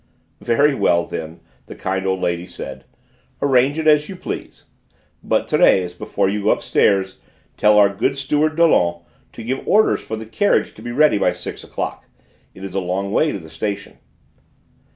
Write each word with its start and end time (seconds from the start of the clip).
"Very 0.41 0.73
well, 0.73 1.05
then," 1.05 1.41
the 1.67 1.75
kind 1.75 2.07
old 2.07 2.19
lady 2.21 2.47
said; 2.47 2.85
"arrange 3.39 3.77
it 3.77 3.85
as 3.85 4.09
you 4.09 4.15
please. 4.15 4.65
But, 5.21 5.47
Thérèse, 5.47 5.95
before 5.95 6.27
you 6.27 6.41
go 6.45 6.49
upstairs, 6.49 7.19
tell 7.55 7.77
our 7.77 7.93
good 7.93 8.17
steward, 8.17 8.55
Dollon, 8.55 9.03
to 9.33 9.43
give 9.43 9.67
orders 9.67 10.01
for 10.01 10.15
the 10.17 10.25
carriage 10.25 10.73
to 10.73 10.81
be 10.81 10.91
ready 10.91 11.19
by 11.19 11.33
six 11.33 11.63
o'clock. 11.63 12.07
It 12.55 12.63
is 12.63 12.73
a 12.73 12.79
long 12.79 13.11
way 13.11 13.31
to 13.31 13.37
the 13.37 13.47
station." 13.51 13.99